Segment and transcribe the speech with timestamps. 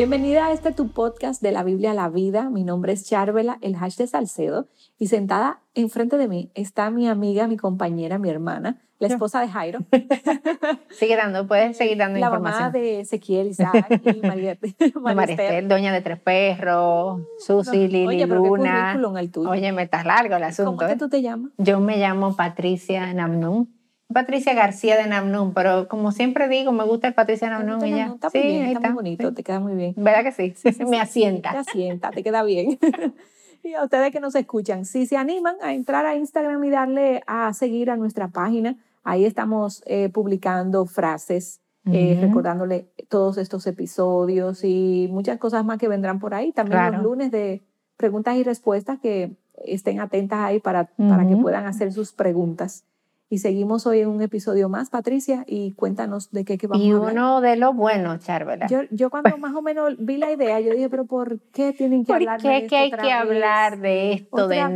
[0.00, 2.48] Bienvenida a este tu podcast de la Biblia a la vida.
[2.48, 4.66] Mi nombre es Charvela, el hash de Salcedo,
[4.98, 9.48] y sentada enfrente de mí está mi amiga, mi compañera, mi hermana, la esposa de
[9.48, 9.80] Jairo.
[10.88, 12.62] Sigue dando, puedes seguir dando la información.
[12.62, 14.52] mamá de Ezequiel, Isaac y María.
[14.52, 18.92] Esther, Doña de Tres Perros, Susi, Lili, Oye, pero qué Luna.
[18.92, 19.50] currículum el tuyo.
[19.50, 20.76] Oye, me está largo el asunto.
[20.76, 20.98] ¿Cómo que ¿eh?
[20.98, 21.52] tú te llamas?
[21.58, 23.66] Yo me llamo Patricia Namnum.
[24.12, 28.06] Patricia García de Namnum, pero como siempre digo, me gusta el Patricia Namnum y ya.
[28.06, 29.34] Está sí, bien, ahí está muy bonito, sí.
[29.34, 29.94] te queda muy bien.
[29.96, 30.54] ¿Verdad que sí?
[30.56, 31.52] Sí, me asienta.
[31.52, 32.78] Te asienta, te queda bien.
[33.62, 37.22] y a ustedes que nos escuchan, si se animan a entrar a Instagram y darle
[37.26, 41.60] a seguir a nuestra página, ahí estamos eh, publicando frases,
[41.92, 42.26] eh, Ujú.
[42.26, 46.52] recordándole todos estos episodios y muchas cosas más que vendrán por ahí.
[46.52, 47.02] También los Claro.
[47.04, 47.62] lunes de
[47.96, 49.32] preguntas y respuestas que
[49.64, 52.84] estén atentas ahí para, para que puedan hacer sus preguntas.
[53.32, 56.90] Y seguimos hoy en un episodio más, Patricia, y cuéntanos de qué, qué vamos Y
[56.90, 57.12] a hablar.
[57.12, 58.66] uno de los buenos, Charvela.
[58.66, 62.02] Yo, yo cuando más o menos vi la idea, yo dije, pero ¿por qué tienen
[62.04, 63.14] que ¿Por hablar qué de que esto hay otra que vez?
[63.14, 64.58] hablar de esto de vez.
[64.58, 64.74] Ya mi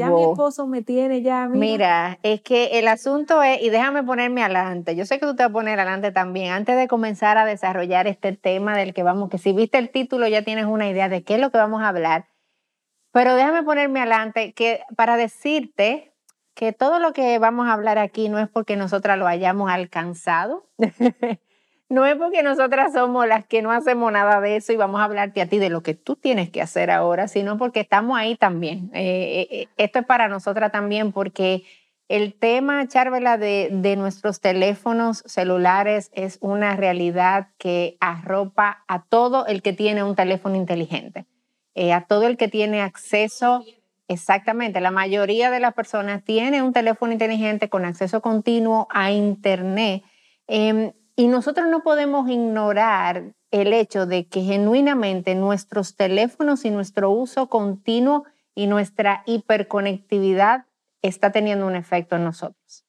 [0.00, 0.32] nuevo?
[0.32, 1.58] esposo me tiene ya, mira.
[1.58, 5.42] Mira, es que el asunto es, y déjame ponerme adelante, yo sé que tú te
[5.42, 9.28] vas a poner adelante también, antes de comenzar a desarrollar este tema del que vamos,
[9.28, 11.82] que si viste el título ya tienes una idea de qué es lo que vamos
[11.82, 12.24] a hablar,
[13.12, 16.14] pero déjame ponerme adelante que para decirte
[16.56, 20.66] que todo lo que vamos a hablar aquí no es porque nosotras lo hayamos alcanzado,
[21.90, 25.04] no es porque nosotras somos las que no hacemos nada de eso y vamos a
[25.04, 28.36] hablarte a ti de lo que tú tienes que hacer ahora, sino porque estamos ahí
[28.36, 28.90] también.
[28.94, 31.64] Eh, eh, esto es para nosotras también porque
[32.08, 39.60] el tema, Charvela, de, nuestros teléfonos celulares es una realidad que arropa a todo el
[39.60, 41.26] que tiene un teléfono inteligente,
[41.74, 43.62] eh, a todo el que tiene acceso.
[44.08, 50.04] Exactamente, la mayoría de las personas tiene un teléfono inteligente con acceso continuo a Internet.
[50.46, 57.10] Em, y nosotros no podemos ignorar el hecho de que genuinamente nuestros teléfonos y nuestro
[57.10, 58.24] uso continuo
[58.54, 60.66] y nuestra hiperconectividad
[61.02, 62.84] está teniendo un efecto en nosotros.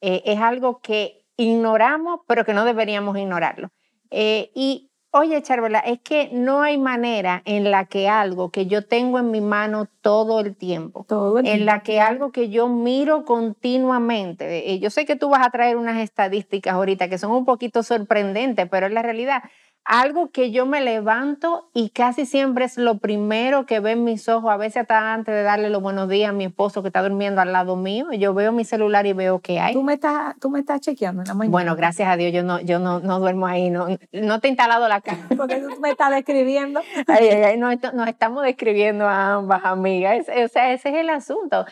[0.00, 3.70] Eh, es algo que ignoramos, pero que no deberíamos ignorarlo.
[4.10, 8.86] Eh, y oye, Charvela, es que no hay manera en la que algo que yo
[8.86, 11.64] tengo en mi mano todo el tiempo, Todo el en tiempo.
[11.66, 14.72] la que algo que yo miro continuamente.
[14.72, 17.82] eh, Yo sé que tú vas a traer unas estadísticas ahorita que son un poquito
[17.82, 19.42] sorprendentes, pero es la realidad.
[19.84, 24.50] Algo que yo me levanto y casi siempre es lo primero que ven mis ojos,
[24.52, 27.40] a veces hasta antes de darle los buenos días a mi esposo que está durmiendo
[27.40, 29.72] al lado mío, yo veo mi celular y veo que hay.
[29.72, 31.50] Tú me estás, tú me estás chequeando en la mañana.
[31.50, 34.50] Bueno, gracias a Dios yo no, yo no, no duermo ahí, no, no te he
[34.50, 35.26] instalado la cama.
[35.36, 36.80] Porque tú me estás describiendo.
[37.08, 40.28] Ay, ay, ay, nos, nos estamos describiendo a ambas amigas.
[40.28, 41.64] Es- o sea, ese es el asunto.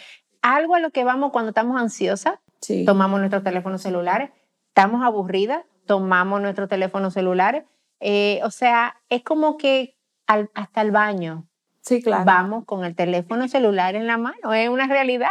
[0.42, 2.84] Algo a lo que vamos cuando estamos ansiosas, Sí.
[2.84, 4.30] tomamos nuestros teléfonos celulares.
[4.69, 7.62] Estamos aburridas, tomamos nuestros teléfonos celulares.
[8.00, 11.47] Eh, o sea, es como que al- hasta el baño
[11.81, 12.25] Sí, claro.
[12.25, 14.53] vamos con el teléfono celular en la mano.
[14.53, 15.31] Es una realidad.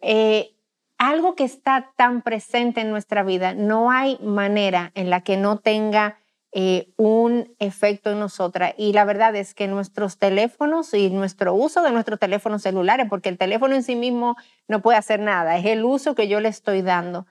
[0.00, 0.54] Eh,
[0.98, 5.58] algo que está tan presente en nuestra vida, no hay manera en la que no
[5.58, 6.18] tenga
[6.52, 8.74] eh, un efecto en nosotras.
[8.76, 13.28] Y la verdad es que nuestros teléfonos y nuestro uso de nuestros teléfonos celulares, porque
[13.28, 14.36] el teléfono en sí mismo
[14.68, 17.26] no puede hacer nada, es el uso que yo le estoy dando,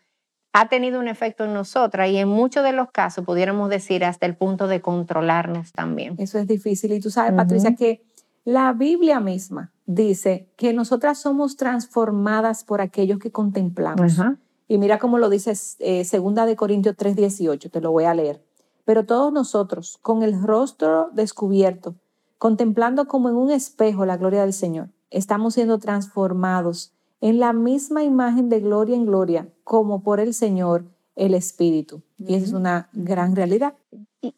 [0.54, 4.26] ha tenido un efecto en nosotras y en muchos de los casos pudiéramos decir hasta
[4.26, 6.16] el punto de controlarnos también.
[6.18, 6.92] Eso es difícil.
[6.94, 7.34] Y tú sabes.
[7.34, 8.04] Patricia, que
[8.46, 14.20] la Biblia misma dice que nosotras somos transformadas por aquellos que contemplamos.
[14.68, 18.44] Y mira cómo lo dice eh, segunda de Corintios 3:18, te lo voy a leer.
[18.86, 21.96] Pero todos nosotros, con el rostro descubierto,
[22.40, 28.04] contemplando como en un espejo la gloria del Señor, estamos siendo transformados en la misma
[28.04, 30.86] imagen de gloria en gloria, como por el Señor
[31.16, 32.02] el Espíritu.
[32.18, 33.74] Y es una gran realidad.
[34.22, 34.34] Y,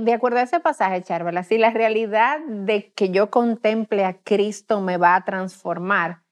[0.00, 4.80] de acuerdo a ese pasaje, Charvela, si la realidad de que yo contemple a Cristo
[4.80, 6.22] me va a transformar,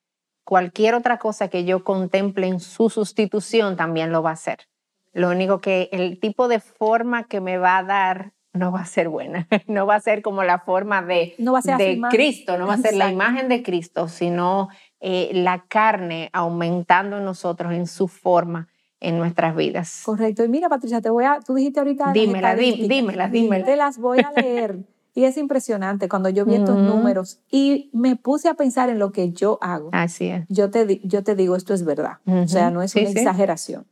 [0.44, 4.68] cualquier otra cosa que yo contemple en su sustitución también lo va a hacer.
[5.12, 8.84] Lo único que el tipo de forma que me va a dar no va a
[8.84, 12.00] ser buena, no va a ser como la forma de, No va a ser de.
[12.10, 14.68] Cristo, no va a ser la imagen de Cristo, sino
[15.00, 18.68] eh, la carne aumentando en nosotros en su forma
[19.00, 20.02] en nuestras vidas.
[20.04, 20.44] Correcto.
[20.44, 22.12] Y mira, Patricia, te voy a, tú dijiste ahorita.
[22.12, 23.64] Dímela, dímela, dímela.
[23.64, 24.78] Te las voy a leer.
[25.14, 29.10] y es impresionante cuando yo vi estos números y me puse a pensar en lo
[29.10, 29.88] que yo hago.
[29.92, 30.44] Así es.
[30.48, 32.18] Yo te, yo te digo, esto es verdad.
[32.26, 33.18] O sea, no es Sí, una sí.
[33.18, 33.86] exageración.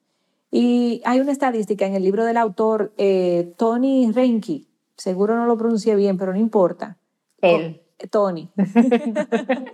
[0.50, 4.69] Y hay una estadística en el libro del autor eh, Tony Renki.
[4.97, 6.97] Seguro no lo pronuncié bien, pero no importa.
[7.41, 7.83] Él.
[8.06, 8.49] Tony.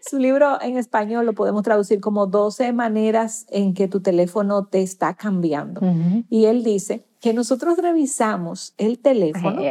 [0.00, 4.82] Su libro en español lo podemos traducir como 12 maneras en que tu teléfono te
[4.82, 5.80] está cambiando.
[6.28, 9.62] Y él dice que nosotros revisamos el teléfono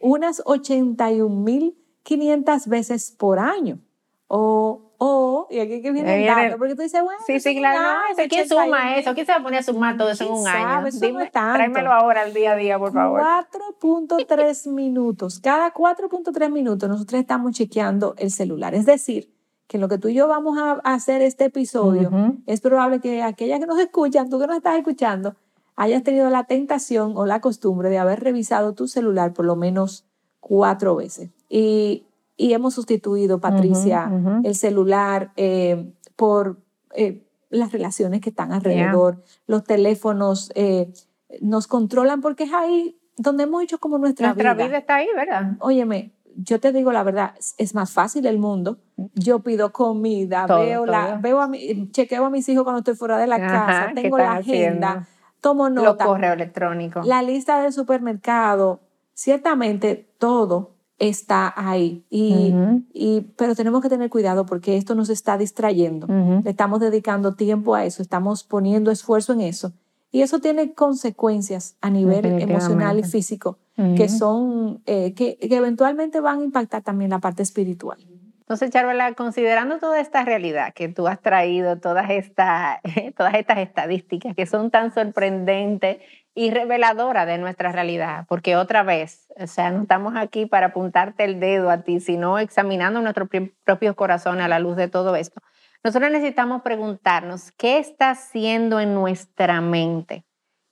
[0.00, 3.78] unas 81.500 veces por año.
[4.26, 8.00] O, o, y aquí que viene el dato, porque tú dices, bueno, sí, sí, claro,
[8.28, 9.14] ¿quién suma eso?
[9.14, 10.88] ¿Quién se va a poner a sumar todo eso en un año?
[11.00, 13.20] Dime, tráemelo ahora al día a día, por favor.
[13.20, 15.40] 4.3 minutos.
[15.40, 18.74] Cada 4.3 minutos nosotros estamos chequeando el celular.
[18.74, 19.32] Es decir,
[19.66, 22.10] que lo que tú y yo vamos a hacer este episodio,
[22.46, 25.36] es probable que aquellas que nos escuchan, tú que nos estás escuchando,
[25.76, 30.04] hayas tenido la tentación o la costumbre de haber revisado tu celular por lo menos
[30.40, 31.30] cuatro veces.
[31.48, 32.04] Y,
[32.36, 34.10] y hemos sustituido, Patricia,
[34.42, 36.58] el celular eh, por
[36.94, 40.92] eh, las relaciones que están alrededor, los teléfonos eh,
[41.40, 44.42] nos controlan porque es ahí donde hemos hecho como nuestra, vida.
[44.42, 45.52] Nuestra vida está ahí, ¿verdad?
[45.60, 48.78] Óyeme, yo te digo la verdad, es más fácil el mundo.
[49.14, 53.18] Yo pido comida, veo, La, veo a mi, chequeo a mis hijos cuando estoy fuera
[53.18, 55.06] de la casa, tengo la agenda,
[55.40, 56.04] tomo nota.
[56.04, 57.06] Los correos electrónicos.
[57.06, 58.80] La lista del supermercado,
[59.12, 62.04] ciertamente todo está ahí.
[62.10, 62.54] Y,
[62.92, 66.06] y, pero tenemos que tener cuidado porque esto nos está distrayendo.
[66.44, 69.72] estamos dedicando tiempo a eso, estamos poniendo esfuerzo en eso.
[70.10, 73.58] Y eso tiene consecuencias a nivel emocional y físico
[73.96, 77.98] que son, eh, que, que, eventualmente van a impactar también la parte espiritual.
[78.40, 82.80] Entonces, Charvela, considerando toda esta realidad que tú has traído, todas, esta,
[83.16, 85.98] todas estas estadísticas que son tan sorprendentes
[86.34, 91.24] y reveladoras de nuestra realidad, porque otra vez, o sea, no estamos aquí para apuntarte
[91.24, 93.28] el dedo a ti, sino examinando nuestro
[93.64, 95.40] propio corazón a la luz de todo esto.
[95.84, 100.24] Nosotros necesitamos preguntarnos, ¿qué está haciendo en nuestra mente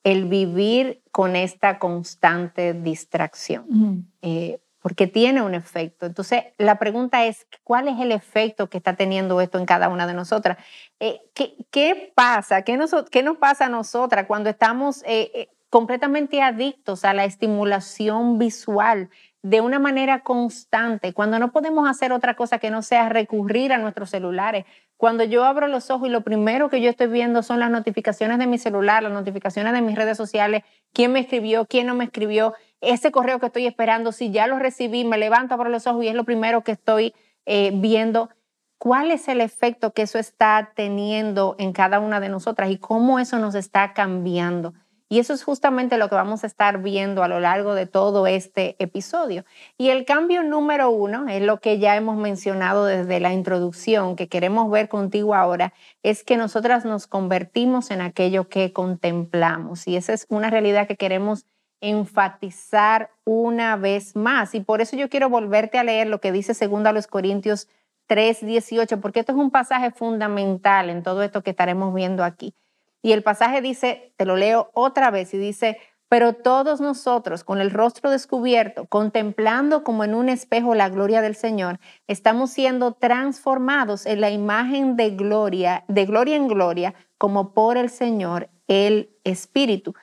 [0.04, 4.10] el vivir con esta constante distracción?
[4.22, 6.06] Eh, porque tiene un efecto.
[6.06, 10.06] Entonces, la pregunta es, ¿cuál es el efecto que está teniendo esto en cada una
[10.06, 10.58] de nosotras?
[11.00, 12.62] Eh, ¿qué, pasa?
[12.62, 18.38] ¿Qué nos, ¿Qué nos pasa a nosotras cuando estamos eh, completamente adictos a la estimulación
[18.38, 19.08] visual?
[19.42, 23.78] de una manera constante, cuando no podemos hacer otra cosa que no sea recurrir a
[23.78, 24.64] nuestros celulares,
[24.96, 28.38] cuando yo abro los ojos y lo primero que yo estoy viendo son las notificaciones
[28.38, 30.62] de mi celular, las notificaciones de mis redes sociales,
[30.92, 34.58] quién me escribió, quién no me escribió, ese correo que estoy esperando, si ya lo
[34.58, 37.14] recibí, me levanto, abro los ojos y es lo primero que estoy
[37.46, 38.28] eh, viendo.
[38.76, 43.20] ¿Cuál es el efecto que eso está teniendo en cada una de nosotras y cómo
[43.20, 44.74] eso nos está cambiando?
[45.12, 48.26] Y eso es justamente lo que vamos a estar viendo a lo largo de todo
[48.26, 49.44] este episodio.
[49.76, 54.28] Y el cambio número uno, es lo que ya hemos mencionado desde la introducción, que
[54.28, 59.86] queremos ver contigo ahora, es que nosotras nos convertimos en aquello que contemplamos.
[59.86, 61.44] Y esa es una realidad que queremos
[61.82, 64.54] enfatizar una vez más.
[64.54, 67.68] Y por eso yo quiero volverte a leer lo que dice segundo a los Corintios
[68.06, 72.54] 3, 18, porque esto es un pasaje fundamental en todo esto que estaremos viendo aquí.
[73.02, 77.58] Y el pasaje dice, te lo leo otra vez y dice, pero todos nosotros, con
[77.58, 84.06] el rostro descubierto, contemplando como en un espejo la gloria del Señor, estamos siendo transformados
[84.06, 89.94] en la imagen de gloria, de gloria en gloria, como por el Señor, el Espíritu.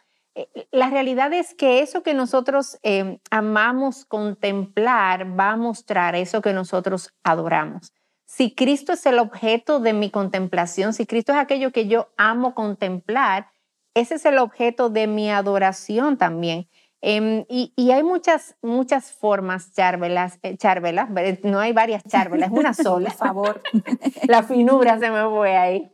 [0.42, 6.42] Eh, la realidad es que eso que nosotros eh, amamos contemplar va a mostrar eso
[6.42, 7.94] que nosotros adoramos
[8.30, 12.54] si Cristo es el objeto de mi contemplación, si Cristo es aquello que yo amo
[12.54, 13.48] contemplar,
[13.96, 16.70] ese es el objeto de mi adoración también.
[17.02, 21.10] Em, y, hay muchas, muchas formas, charvelas, eh, charvelas,
[21.42, 23.10] no hay varias charvelas, es una sola.
[23.10, 23.62] Por favor.
[24.28, 25.92] la finura se me fue ahí.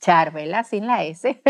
[0.00, 1.42] Charvela, sin la S.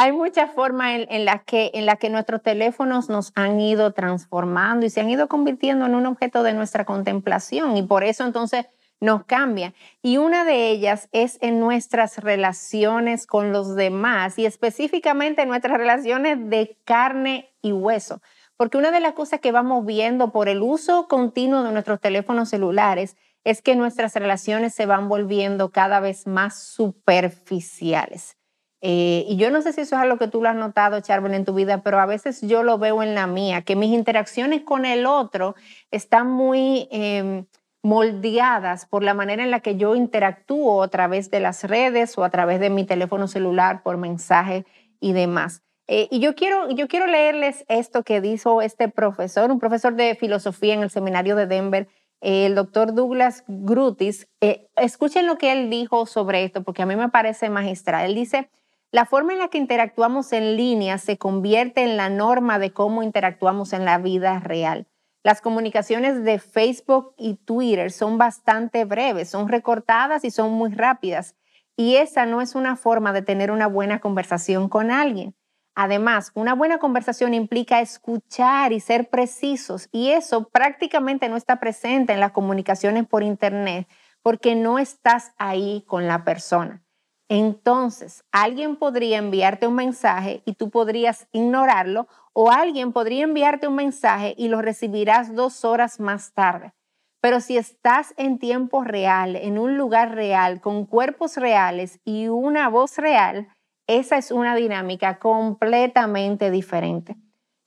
[0.00, 4.88] hay muchas formas en, las que, en que nuestros teléfonos nos han ido transformando y
[4.88, 7.76] se han ido convirtiendo en un objeto de nuestra contemplación.
[7.76, 8.64] Y por eso entonces
[8.98, 9.74] nos cambia.
[10.00, 15.76] Y una de ellas es en nuestras relaciones con los demás y específicamente en nuestras
[15.76, 18.22] relaciones de carne y hueso.
[18.56, 22.48] Porque una de las cosas que vamos viendo por el uso continuo de nuestros teléfonos
[22.48, 28.39] celulares es que nuestras relaciones se van volviendo cada vez más superficiales.
[28.82, 31.34] Eh, y yo no sé si eso es algo que tú lo has notado, Charbel,
[31.34, 34.62] en tu vida, pero a veces yo lo veo en la mía, que mis interacciones
[34.62, 35.54] con el otro
[35.90, 36.88] están muy...
[36.90, 37.46] Em,
[37.82, 42.24] moldeadas por la manera en la que yo interactúo a través de las redes o
[42.24, 44.66] a través de mi teléfono celular por mensaje
[45.00, 45.62] y demás.
[45.86, 50.14] Eh, y yo quiero, yo quiero leerles esto que dijo este profesor, un profesor de
[50.14, 51.88] filosofía en el seminario de Denver,
[52.20, 54.28] el doctor Douglas Grutis.
[54.40, 58.04] Eh, escuchen lo que él dijo sobre esto, porque a mí me parece magistral.
[58.04, 58.50] Él dice,
[58.92, 63.02] la forma en la que interactuamos en línea se convierte en la norma de cómo
[63.04, 64.88] interactuamos en la vida real.
[65.22, 71.36] Las comunicaciones de Facebook y Twitter son bastante breves, son recortadas y son muy rápidas.
[71.76, 75.36] Y esa no es una forma de tener una buena conversación con alguien.
[75.76, 82.12] Además, una buena conversación implica escuchar y ser precisos y eso prácticamente no está presente
[82.12, 83.88] en las comunicaciones por Internet
[84.20, 86.82] porque no estás ahí con la persona.
[87.30, 93.76] Entonces, alguien podría enviarte un mensaje y tú podrías ignorarlo o alguien podría enviarte un
[93.76, 96.72] mensaje y lo recibirás dos horas más tarde.
[97.20, 102.68] Pero si estás en tiempo real, en un lugar real, con cuerpos reales y una
[102.68, 103.46] voz real,
[103.86, 107.16] esa es una dinámica completamente diferente.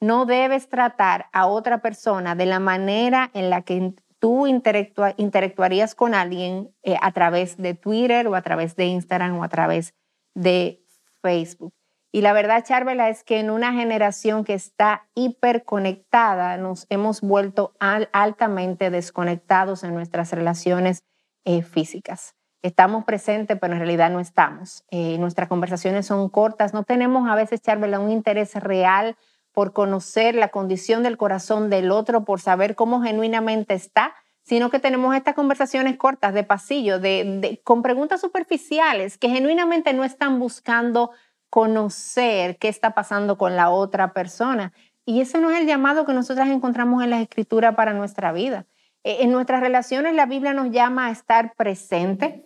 [0.02, 3.94] No debes tratar a otra persona de la manera en la que
[4.24, 9.44] tú interactuarías con alguien eh, a través de Twitter o a través de Instagram o
[9.44, 9.96] a través
[10.34, 10.82] de
[11.22, 11.74] Facebook.
[12.10, 17.76] Y la verdad, Charvela, es que en una generación que está hiperconectada, nos hemos vuelto
[17.82, 21.04] altamente desconectados en nuestras relaciones
[21.44, 22.34] eh, físicas.
[22.62, 24.86] Estamos presentes, pero en realidad no estamos.
[24.90, 26.74] Eh, nuestras conversaciones son cortas.
[26.74, 29.18] No tenemos a veces, Charvela, un interés real
[29.54, 34.80] por conocer la condición del corazón del otro, por saber cómo genuinamente está, sino que
[34.80, 41.12] tenemos estas conversaciones cortas de pasillo, de, con preguntas superficiales que genuinamente no están buscando
[41.50, 44.74] conocer qué está pasando con la otra persona.
[45.06, 48.66] Y ese no es el llamado que nosotras encontramos en la escritura para nuestra vida.
[49.04, 52.44] E, en nuestras relaciones la Biblia nos llama a estar presente,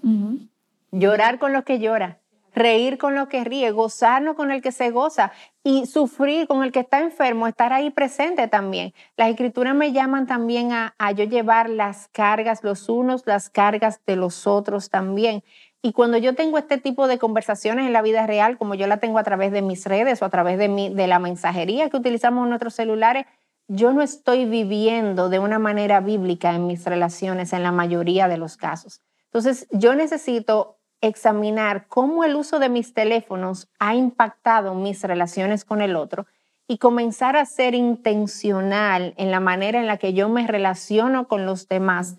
[0.92, 2.20] llorar con lo que llora,
[2.58, 5.32] reír con lo que ríe, gozarnos con el que se goza
[5.64, 8.94] y sufrir con el que está enfermo, estar ahí presente también.
[9.16, 14.02] Las escrituras me llaman también a, a yo llevar las cargas los unos, las cargas
[14.06, 15.44] de los otros también.
[15.82, 18.98] Y cuando yo tengo este tipo de conversaciones en la vida real, como yo la
[18.98, 21.98] tengo a través de mis redes o a través de, mi, de la mensajería que
[21.98, 23.26] utilizamos en nuestros celulares,
[23.68, 28.38] yo no estoy viviendo de una manera bíblica en mis relaciones en la mayoría de
[28.38, 29.02] los casos.
[29.26, 35.82] Entonces, yo necesito examinar cómo el uso de mis teléfonos ha impactado mis relaciones con
[35.82, 36.26] el otro
[36.68, 41.46] y comenzar a ser intencional en la manera en la que yo me relaciono con
[41.46, 42.18] los demás,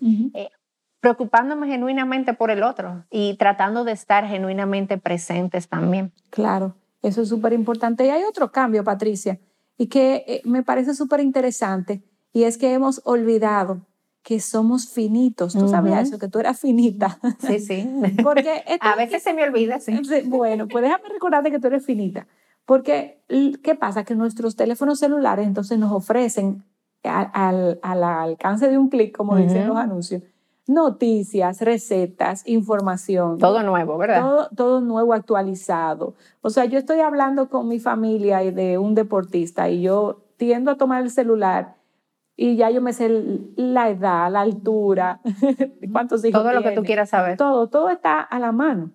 [0.99, 6.11] preocupándome genuinamente por el otro y tratando de estar genuinamente presentes también.
[6.29, 8.05] Claro, eso es súper importante.
[8.05, 9.39] Y hay otro cambio, Patricia,
[9.77, 12.01] y que eh, me parece súper interesante,
[12.33, 13.81] y es que hemos olvidado
[14.23, 15.53] que somos finitos.
[15.53, 17.19] Tú sabías eso, que tú eras finita.
[17.39, 17.89] Sí, sí.
[18.23, 19.99] Porque a veces se me olvida, sí.
[20.25, 22.27] Bueno, pues déjame recordarte que tú eres finita.
[22.65, 23.23] Porque,
[23.63, 24.03] ¿qué pasa?
[24.03, 26.63] Que nuestros teléfonos celulares entonces nos ofrecen
[27.03, 30.21] al, alcance de un clic, como dicen los anuncios,
[30.67, 33.39] noticias, recetas, información.
[33.39, 34.21] Todo nuevo, ¿verdad?
[34.21, 36.13] Todo, todo, nuevo, actualizado.
[36.41, 40.69] O sea, yo estoy hablando con mi familia y de un deportista y yo tiendo
[40.69, 41.78] a tomar el celular
[42.41, 43.09] y ya yo me sé
[43.57, 45.19] la edad, la altura,
[45.91, 47.35] cuántos hijos Todo lo que tú quieras saber.
[47.35, 48.91] Todo, todo está a la mano.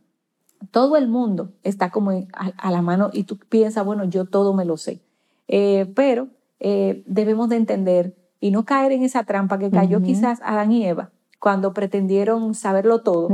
[0.70, 4.64] Todo el mundo está como a, la mano y tú piensas, bueno, yo todo me
[4.64, 5.02] lo sé.
[5.46, 10.40] Eh, pero eh, debemos de entender y no caer en esa trampa que cayó quizás
[10.42, 13.28] Adán y Eva, cuando pretendieron saberlo todo.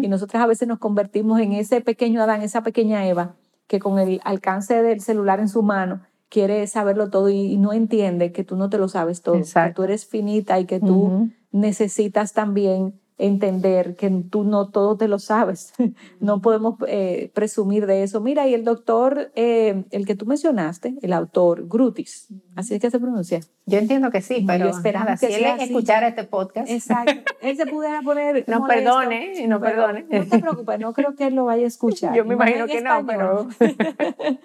[0.00, 3.34] Y nosotras a veces nos convertimos en ese pequeño Adán, esa pequeña Eva,
[3.66, 8.32] que con el alcance del celular en su mano quiere saberlo todo y, no entiende
[8.32, 12.32] que tú no te lo sabes todo, que tú eres finita y que tú necesitas
[12.32, 15.72] también entender que tú no todo te lo sabes.
[16.20, 18.20] No podemos eh, presumir de eso.
[18.20, 22.90] Mira, y el doctor, eh, el que tú mencionaste, el autor, Grutis, así es que
[22.90, 23.40] se pronuncia.
[23.66, 26.70] Yo entiendo que sí, pero nada, si él escuchara este podcast.
[26.70, 27.32] Exacto.
[27.42, 28.44] Él se pudiera poner.
[28.48, 30.06] no perdone, no perdone.
[30.08, 32.14] No te preocupes, no creo que él lo vaya a escuchar.
[32.14, 33.48] Yo me imagino que no, pero.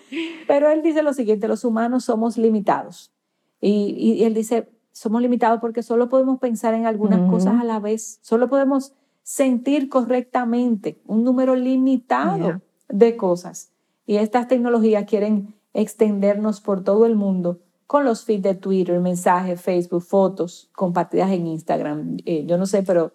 [0.48, 3.12] pero él dice lo siguiente: los humanos somos limitados.
[3.60, 7.80] Y, y él dice, somos limitados porque solo podemos pensar en algunas cosas a la
[7.80, 8.94] vez, solo podemos
[9.24, 13.72] sentir correctamente un número limitado de cosas.
[14.06, 19.62] Y estas tecnologías quieren extendernos por todo el mundo con los feeds de Twitter, mensajes,
[19.62, 22.18] Facebook, fotos compartidas en Instagram.
[22.26, 23.12] Eh, yo no sé, pero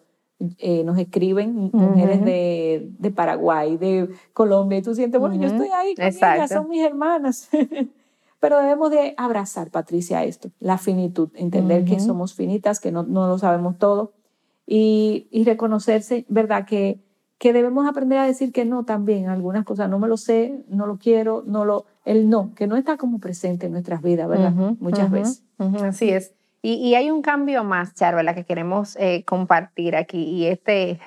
[0.59, 5.69] eh, nos escriben mujeres de, de, Paraguay, de Colombia, y tú sientes, bueno, yo estoy
[5.69, 7.49] ahí con ellas, son mis hermanas.
[8.47, 13.27] Pero debemos de abrazar, Patricia, esto, la finitud, entender que somos finitas, que no, no
[13.27, 14.13] lo sabemos todo
[14.69, 16.65] y, y, reconocerse, ¿verdad?
[16.65, 17.01] Que,
[17.39, 20.87] que debemos aprender a decir que no también, algunas cosas, no me lo sé, no
[20.87, 24.53] lo quiero, no lo, el no, que no está como presente en nuestras vidas, ¿verdad?
[24.79, 25.43] Muchas veces.
[25.83, 26.33] Así es.
[26.63, 30.23] Y, y, hay un cambio más, Charvela, que queremos eh, compartir aquí.
[30.23, 31.01] Y este,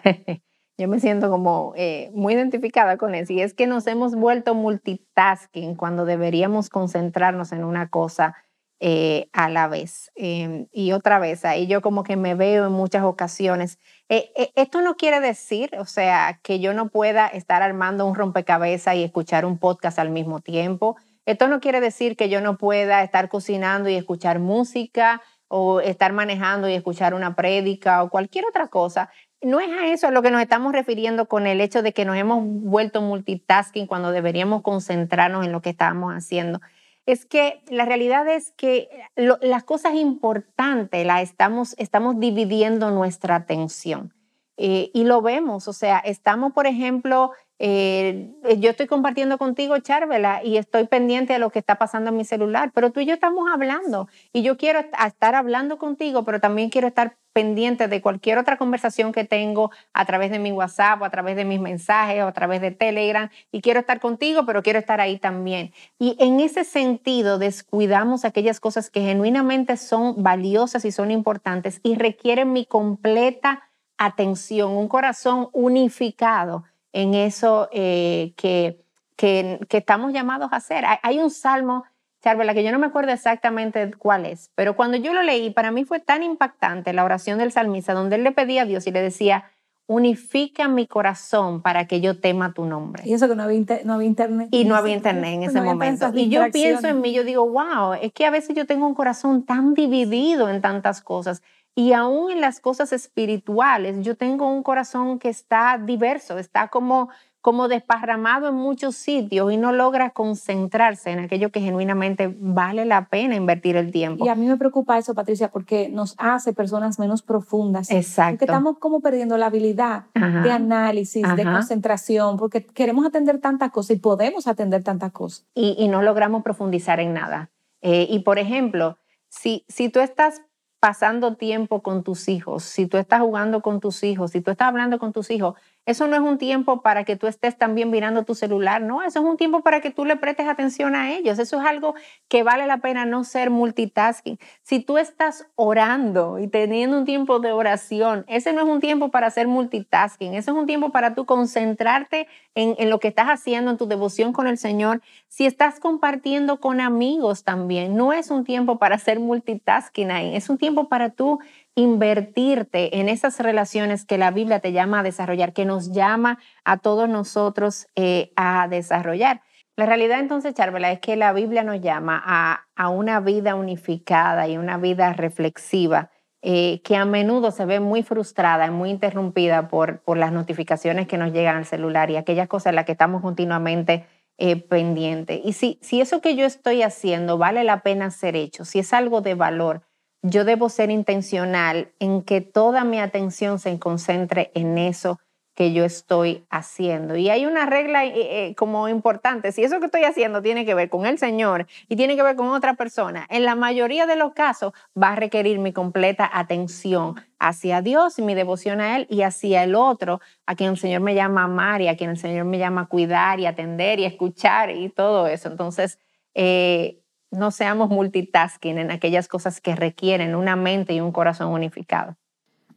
[0.79, 4.55] yo me siento como eh, muy identificada con eso, y es que nos hemos vuelto
[4.55, 8.35] multitasking cuando deberíamos concentrarnos en una cosa
[8.79, 10.09] eh, a la vez.
[10.15, 13.77] Em, y otra vez, ahí yo como que me veo en muchas ocasiones.
[14.07, 18.95] Eh, esto no quiere decir, o sea, que yo no pueda estar armando un rompecabezas
[18.95, 20.95] y escuchar un podcast al mismo tiempo.
[21.25, 26.13] Esto no quiere decir que yo no pueda estar cocinando y escuchar música o estar
[26.13, 29.09] manejando y escuchar una prédica o cualquier otra cosa.
[29.41, 32.03] No es a eso a lo que nos estamos refiriendo con el hecho de que
[32.03, 36.59] nos hemos vuelto multitasking cuando deberíamos concentrarnos en lo que estábamos haciendo.
[37.05, 44.13] Es que la realidad es que las cosas importantes las estamos, estamos dividiendo nuestra atención.
[44.57, 50.41] Eh, y lo vemos, o sea, estamos, por ejemplo, eh, yo estoy compartiendo contigo, Charvela,
[50.43, 53.13] y estoy pendiente de lo que está pasando en mi celular, pero tú y yo
[53.13, 58.37] estamos hablando y yo quiero estar hablando contigo, pero también quiero estar pendiente de cualquier
[58.37, 62.23] otra conversación que tengo a través de mi WhatsApp o a través de mis mensajes
[62.23, 65.71] o a través de Telegram y quiero estar contigo, pero quiero estar ahí también.
[65.97, 71.95] Y en ese sentido descuidamos aquellas cosas que genuinamente son valiosas y son importantes y
[71.95, 78.79] requieren mi completa atención, un corazón unificado en eso eh, que,
[79.15, 80.85] que, estamos llamados a hacer.
[81.01, 81.83] Hay, un salmo,
[82.21, 85.71] Charvela, que yo no me acuerdo exactamente cuál es, pero cuando yo lo leí, para
[85.71, 88.91] mí fue tan impactante la oración del salmista, donde él le pedía a Dios y
[88.91, 89.45] le decía,
[89.87, 93.01] unifica mi corazón para que yo tema tu nombre.
[93.05, 94.49] Y eso que no había, no había internet.
[94.51, 96.11] Y no había internet en ese momento.
[96.13, 98.93] Y yo pienso en mí, yo digo, wow, es que a veces yo tengo un
[98.93, 101.41] corazón tan dividido en tantas cosas
[101.75, 107.09] y aún en las cosas espirituales, yo tengo un corazón que está diverso, está como,
[107.39, 113.07] como desparramado en muchos sitios y no logra concentrarse en aquello que genuinamente vale la
[113.07, 114.25] pena invertir el tiempo.
[114.25, 117.89] Y a mí me preocupa eso, Patricia, porque nos hace personas menos profundas.
[117.91, 118.31] Exacto.
[118.39, 123.95] Porque estamos como perdiendo la habilidad de análisis, de concentración, porque queremos atender tantas cosas
[123.95, 125.45] y podemos atender tantas cosas.
[125.53, 127.49] Y, no logramos profundizar en nada.
[127.81, 128.97] Eh, y por ejemplo,
[129.29, 130.41] si, si tú estás
[130.79, 134.69] pasando tiempo con tus hijos, si tú estás jugando con tus hijos, si tú estás
[134.69, 135.55] hablando con tus hijos,
[135.89, 139.21] eso no es un tiempo para que tú estés también mirando tu celular, no, eso
[139.21, 141.39] es un tiempo para que tú le prestes atención a ellos.
[141.39, 141.95] Eso es algo
[142.27, 144.37] que vale la pena no ser multitasking.
[144.61, 149.09] Si tú estás orando y teniendo un tiempo de oración, ese no es un tiempo
[149.09, 153.25] para hacer multitasking, ese es un tiempo para tú concentrarte en, en lo que estás
[153.25, 155.01] haciendo, en tu devoción con el Señor.
[155.27, 160.51] Si estás compartiendo con amigos también, no es un tiempo para hacer multitasking ahí, es
[160.51, 161.39] un tiempo para tú
[161.75, 166.77] invertirte en esas relaciones que la Biblia te llama a desarrollar, que nos llama a
[166.77, 169.41] todos nosotros eh, a desarrollar.
[169.79, 174.57] La realidad entonces, Charvela, es que la Biblia nos llama a, una vida unificada y
[174.57, 180.01] una vida reflexiva eh, que a menudo se ve muy frustrada y muy interrumpida por,
[180.01, 183.21] por las notificaciones que nos llegan al celular y aquellas cosas en las que estamos
[183.21, 184.05] continuamente
[184.37, 185.41] eh, pendientes.
[185.43, 188.93] Y si, si eso que yo estoy haciendo vale la pena ser hecho, si es
[188.93, 189.88] algo de valor,
[190.21, 195.19] yo debo ser intencional en que toda mi atención se concentre en eso
[195.59, 197.17] que yo estoy haciendo.
[197.17, 200.73] Y hay una regla eh, eh, como importante, si eso que estoy haciendo tiene que
[200.73, 204.15] ver con el Señor y tiene que ver con otra persona, en la mayoría de
[204.15, 209.05] los casos va a requerir mi completa atención hacia Dios y mi devoción a Él
[209.09, 212.17] y hacia el otro, a quien el Señor me llama amar y a quien el
[212.17, 215.49] Señor me llama cuidar y atender y escuchar y todo eso.
[215.49, 215.99] Entonces,
[216.35, 216.98] eh,
[217.31, 222.15] no seamos multitasking en aquellas cosas que requieren una mente y un corazón unificado.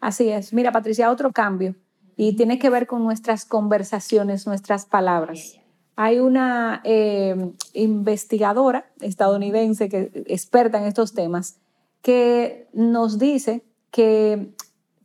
[0.01, 0.53] Así es.
[0.53, 1.75] Mira, Patricia, otro cambio
[2.17, 5.59] y tiene que ver con nuestras conversaciones, nuestras palabras.
[5.97, 11.61] Hay una eh, investigadora estadounidense que experta en estos temas
[12.03, 14.55] que nos dice que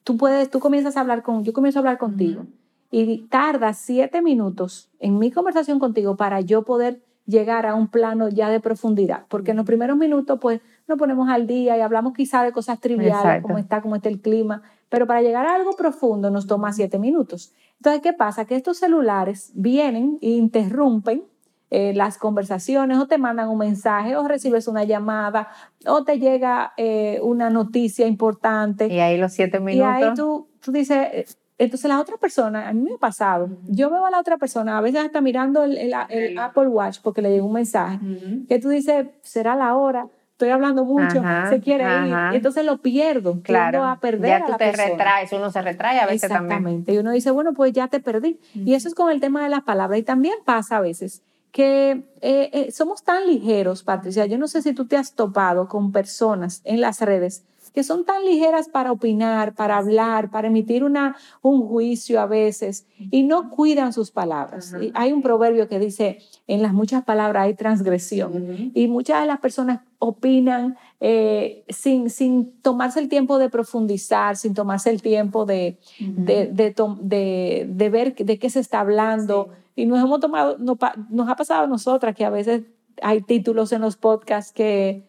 [0.03, 2.45] tú puedes, tú comienzas a hablar con, yo comienzo a hablar contigo
[2.89, 8.29] y tarda siete minutos en mi conversación contigo para yo poder llegar a un plano
[8.29, 12.13] ya de profundidad, porque en los primeros minutos pues nos ponemos al día y hablamos
[12.13, 15.75] quizá de cosas triviales, como está, cómo está el clima, pero para llegar a algo
[15.75, 17.53] profundo nos toma siete minutos.
[17.75, 18.45] Entonces, ¿qué pasa?
[18.45, 21.23] Que estos celulares vienen e interrumpen
[21.69, 25.49] eh, las conversaciones o te mandan un mensaje o recibes una llamada
[25.85, 28.87] o te llega eh, una noticia importante.
[28.87, 29.99] Y ahí los siete minutos.
[29.99, 33.89] Y ahí tú, tú dices entonces la otra persona, a mí me ha pasado, yo
[33.89, 37.47] veo a la otra persona, a veces está mirando el, Apple Watch porque le llegó
[37.47, 37.99] un mensaje,
[38.47, 42.77] que tú dices, será la hora, estoy hablando mucho, se quiere ir, y entonces lo
[42.77, 46.93] pierdo, claro, a perder ya tú te retraes, uno se retrae a veces Exactamente.
[46.93, 48.39] y uno dice, bueno, pues ya te perdí.
[48.53, 52.03] Y eso es con el tema de las palabras, y también pasa a veces que
[52.21, 55.91] eh, eh, somos tan ligeros, Patricia, yo no sé si tú te has topado con
[55.91, 57.45] personas en las redes
[57.77, 62.87] que son tan ligeras para opinar, para hablar, para emitir una, un juicio a veces
[63.11, 64.73] y no cuidan sus palabras.
[64.95, 69.39] Hay un proverbio que dice, en las muchas palabras hay transgresión y muchas de las
[69.39, 75.77] personas opinan eh, sin, sin tomarse el tiempo de profundizar, sin tomarse el tiempo de,
[75.99, 79.49] de, de, ver de qué se está hablando.
[79.75, 80.79] Y nos hemos tomado, nos,
[81.11, 82.63] nos ha pasado a nosotras que a veces
[83.03, 85.07] hay títulos en los podcasts que,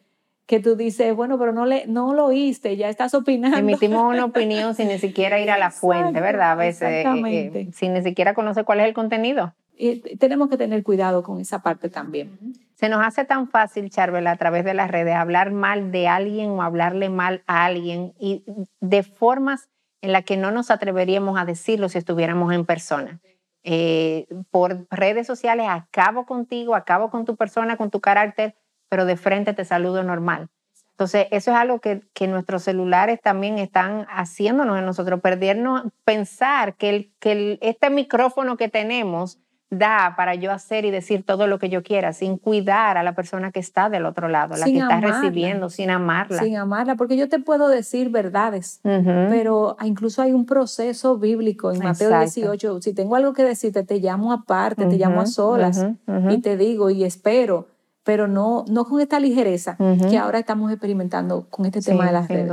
[0.49, 3.59] que tú dices, bueno, pero no, le, no lo oíste, ya estás opinando.
[3.59, 6.53] Emitimos una opinión sin ni siquiera ir a la fuente, ¿verdad?
[6.53, 9.55] A veces, eh, eh, sin ni siquiera conocer cuál es el contenido.
[9.77, 12.39] Y tenemos que tener cuidado con esa parte también.
[12.77, 16.49] Se nos hace tan fácil, Charvela, a través de las redes, hablar mal de alguien
[16.49, 18.43] o hablarle mal a alguien y
[18.81, 19.69] de formas
[20.01, 23.21] en las que no nos atreveríamos a decirlo si estuviéramos en persona.
[23.65, 28.55] Eh, por redes sociales acabo contigo, acabo con tu persona, con tu carácter,
[28.89, 30.49] pero de frente te saludo normal.
[30.91, 36.75] Entonces, eso es algo que, que nuestros celulares también están haciéndonos en nosotros, perdernos, pensar
[36.75, 39.39] que, el, que este micrófono que tenemos
[39.71, 43.15] da para yo hacer y decir todo lo que yo quiera, sin cuidar a la
[43.15, 46.43] persona que está del otro lado, la que está recibiendo, sin amarla.
[46.43, 51.81] Sin amarla, porque yo te puedo decir verdades, pero incluso hay un proceso bíblico en
[51.81, 52.81] Mateo 18.
[52.81, 55.87] Si tengo algo que decirte, te llamo aparte, te llamo a solas
[56.31, 57.67] y te digo y espero,
[58.09, 62.27] pero no, no con esta ligereza que ahora estamos experimentando con este tema de las
[62.27, 62.51] redes.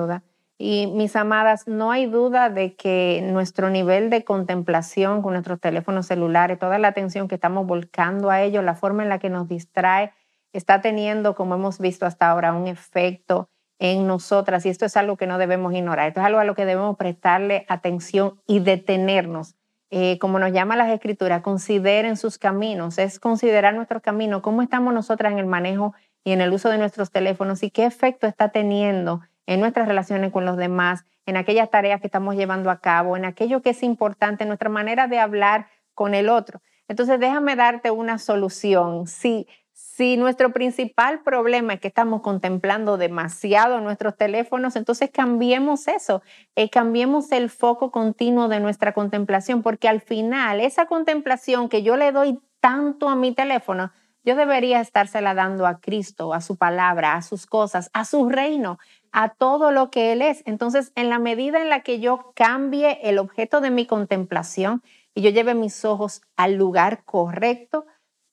[0.58, 6.08] Y mis amadas, no hay duda de que nuestro nivel de contemplación con nuestros teléfonos
[6.08, 9.48] celulares, toda la atención que estamos volcando a ellos, la forma en la que nos
[9.48, 10.12] distrae,
[10.52, 13.48] está teniendo, como hemos visto hasta ahora, un efecto
[13.80, 14.65] en nosotras.
[14.65, 16.10] Y esto es algo que no debemos ignorar.
[16.10, 19.56] Esto es algo a lo que debemos prestarle atención y detenernos.
[19.97, 24.93] Eh, como nos llama las escrituras, consideren sus caminos, es considerar nuestro camino, cómo estamos
[24.93, 25.93] nosotras en el manejo
[26.25, 30.34] y en el uso de nuestros teléfonos y qué efecto está teniendo en nuestras relaciones
[30.34, 33.84] con los demás, en aquellas tareas que estamos llevando a cabo, en aquello que es
[33.84, 36.62] importante, en nuestra manera de hablar con el otro.
[36.89, 39.08] Entonces, déjame darte una solución.
[39.08, 46.21] Si, si nuestro principal problema es que estamos contemplando demasiado nuestros teléfonos, entonces cambiemos eso,
[46.55, 51.97] eh, cambiemos el foco continuo de nuestra contemplación, porque al final esa contemplación que yo
[51.97, 53.91] le doy tanto a mi teléfono,
[54.23, 58.79] yo debería estársela dando a Cristo, a su palabra, a sus cosas, a su reino
[59.11, 60.43] a todo lo que Él es.
[60.45, 64.83] Entonces, en la medida en la que yo cambie el objeto de mi contemplación
[65.13, 67.85] y yo lleve mis ojos al lugar correcto,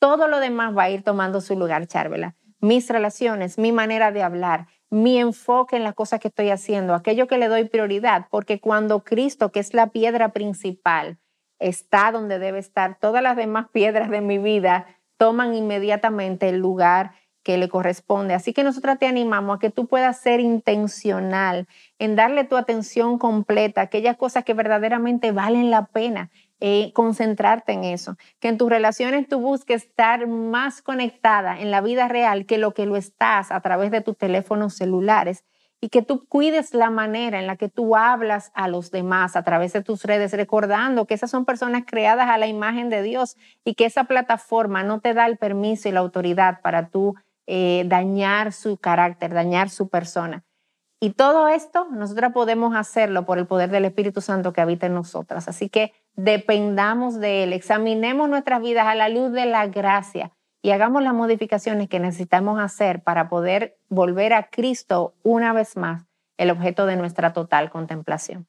[0.03, 2.35] todo lo demás va a ir tomando su lugar, Charvela.
[2.59, 7.29] Mis relaciones, mi manera de hablar, mi enfoque en las cosas que estoy haciendo, aquello
[7.29, 11.19] que le doy prioridad, porque cuando Cristo, que es la piedra principal,
[11.61, 14.87] está donde debe estar, todas las demás piedras de mi vida
[15.19, 17.13] toman inmediatamente el lugar
[17.45, 18.35] que le corresponde.
[18.35, 21.69] Así que nosotros te animamos a que tú puedas ser intencional
[22.01, 26.31] en darle tu atención completa, aquellas cosas que verdaderamente valen la pena,
[26.65, 31.81] eh, concentrarte en eso, que en tus relaciones tú busques estar más conectada en la
[31.81, 35.45] vida real que lo que lo estás a través de tus teléfonos celulares
[35.81, 39.43] y que tú cuides la manera en la que tú hablas a los demás a
[39.43, 43.37] través de tus redes, recordando que esas son personas creadas a la imagen de Dios
[43.65, 47.17] y que esa plataforma no te da el permiso y la autoridad para tú
[47.49, 50.45] eh, dañar su carácter, dañar su persona.
[51.03, 54.95] Y todo esto nosotros podemos hacerlo por el poder del Espíritu Santo que habita en
[54.95, 55.49] nosotras.
[55.49, 60.31] Así que dependamos de Él, examinemos nuestras vidas a la luz de la gracia
[60.63, 66.07] y hagamos las modificaciones que necesitamos hacer para poder volver a Cristo una vez más,
[66.37, 68.47] el objeto de nuestra total contemplación.